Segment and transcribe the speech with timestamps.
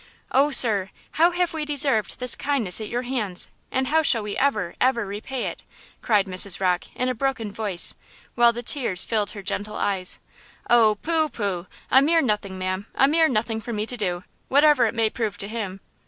[0.31, 4.35] Oh, sir, how have we deserved this kindness at your hands, and how shall we
[4.35, 5.61] ever, ever repay it?"
[6.01, 6.59] cried Mrs.
[6.59, 7.93] Rocke, in a broken voice,
[8.33, 10.17] while the tears filled her gentle eyes.
[10.71, 11.67] "Oh, pooh, pooh!
[11.91, 12.87] a mere nothing, ma'am!
[12.95, 15.81] a mere nothing for me to do, whatever it may prove to him.